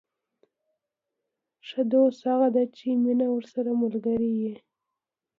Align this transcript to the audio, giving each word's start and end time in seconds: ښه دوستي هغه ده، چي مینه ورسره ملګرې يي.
ښه 1.67 1.81
دوستي 1.91 2.25
هغه 2.33 2.47
ده، 2.55 2.63
چي 2.75 2.87
مینه 3.03 3.27
ورسره 3.31 3.69
ملګرې 3.81 4.29
يي. 4.41 4.53